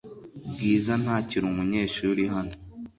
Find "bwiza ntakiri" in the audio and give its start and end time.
0.51-1.45